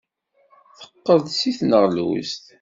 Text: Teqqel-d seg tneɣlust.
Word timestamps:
Teqqel-d 0.77 1.27
seg 1.39 1.53
tneɣlust. 1.59 2.43